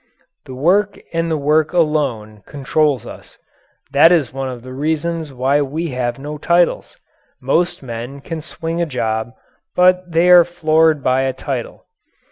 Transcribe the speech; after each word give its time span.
The 0.45 0.55
work 0.55 0.99
and 1.13 1.29
the 1.29 1.37
work 1.37 1.73
alone 1.73 2.41
controls 2.47 3.05
us. 3.05 3.37
That 3.91 4.11
is 4.11 4.33
one 4.33 4.49
of 4.49 4.63
the 4.63 4.73
reasons 4.73 5.31
why 5.31 5.61
we 5.61 5.89
have 5.89 6.17
no 6.17 6.39
titles. 6.39 6.97
Most 7.39 7.83
men 7.83 8.19
can 8.19 8.41
swing 8.41 8.81
a 8.81 8.87
job, 8.87 9.33
but 9.75 10.11
they 10.11 10.31
are 10.31 10.43
floored 10.43 11.03
by 11.03 11.21
a 11.21 11.33
title. 11.33 11.85